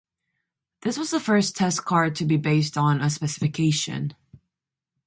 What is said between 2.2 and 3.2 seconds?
be based on a